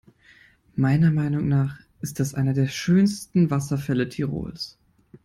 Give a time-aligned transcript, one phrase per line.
[0.75, 4.79] Meiner Meinung nach ist das einer der schönsten Wasserfälle Tirols.